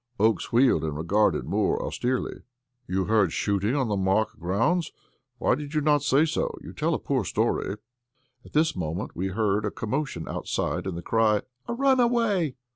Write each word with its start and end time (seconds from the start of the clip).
Oakes 0.19 0.51
wheeled 0.51 0.83
and 0.83 0.97
regarded 0.97 1.45
Moore 1.45 1.79
austerely. 1.79 2.41
"You 2.87 3.05
heard 3.05 3.31
shooting 3.31 3.75
on 3.75 3.87
the 3.87 3.95
Mark 3.95 4.39
grounds? 4.39 4.91
Why 5.37 5.53
did 5.53 5.75
you 5.75 5.81
not 5.81 6.01
say 6.01 6.25
so? 6.25 6.57
You 6.59 6.73
tell 6.73 6.95
a 6.95 6.97
poor 6.97 7.23
story." 7.23 7.75
At 8.43 8.53
this 8.53 8.75
moment 8.75 9.15
we 9.15 9.27
heard 9.27 9.63
a 9.63 9.69
commotion 9.69 10.27
outside, 10.27 10.87
and 10.87 10.97
the 10.97 11.03
cry: 11.03 11.43
"A 11.67 11.75
runaway!" 11.75 12.55